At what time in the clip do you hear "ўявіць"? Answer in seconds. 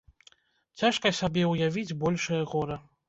1.51-1.97